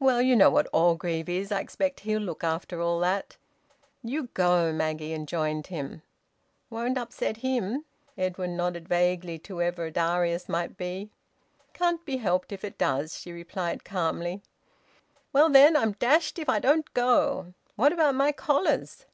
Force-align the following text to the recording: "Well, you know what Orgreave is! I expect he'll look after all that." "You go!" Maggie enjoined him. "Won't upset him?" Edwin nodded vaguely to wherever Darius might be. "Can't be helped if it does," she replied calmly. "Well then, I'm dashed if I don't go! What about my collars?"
"Well, 0.00 0.22
you 0.22 0.34
know 0.34 0.48
what 0.48 0.66
Orgreave 0.72 1.28
is! 1.28 1.52
I 1.52 1.60
expect 1.60 2.00
he'll 2.00 2.22
look 2.22 2.42
after 2.42 2.80
all 2.80 2.98
that." 3.00 3.36
"You 4.02 4.28
go!" 4.32 4.72
Maggie 4.72 5.12
enjoined 5.12 5.66
him. 5.66 6.00
"Won't 6.70 6.96
upset 6.96 7.36
him?" 7.36 7.84
Edwin 8.16 8.56
nodded 8.56 8.88
vaguely 8.88 9.38
to 9.40 9.56
wherever 9.56 9.90
Darius 9.90 10.48
might 10.48 10.78
be. 10.78 11.10
"Can't 11.74 12.02
be 12.06 12.16
helped 12.16 12.50
if 12.50 12.64
it 12.64 12.78
does," 12.78 13.18
she 13.18 13.30
replied 13.30 13.84
calmly. 13.84 14.40
"Well 15.34 15.50
then, 15.50 15.76
I'm 15.76 15.92
dashed 15.92 16.38
if 16.38 16.48
I 16.48 16.58
don't 16.58 16.90
go! 16.94 17.52
What 17.76 17.92
about 17.92 18.14
my 18.14 18.32
collars?" 18.32 19.04